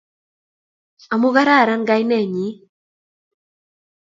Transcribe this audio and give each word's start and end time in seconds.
Amu 1.13 1.29
kararan 1.35 1.83
kainennyi. 1.87 2.47